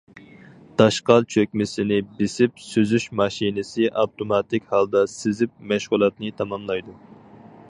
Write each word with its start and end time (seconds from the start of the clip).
داشقال 0.81 1.25
چۆكمىسىنى 1.33 1.99
بېسىپ 2.21 2.57
سۈزۈش 2.69 3.07
ماشىنىسى 3.21 3.87
ئاپتوماتىك 4.05 4.69
ھالدا 4.75 5.07
سېزىپ، 5.17 5.57
مەشغۇلاتنى 5.75 6.37
تاماملايدۇ. 6.43 7.03